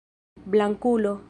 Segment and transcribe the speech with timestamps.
[0.47, 1.17] blankulo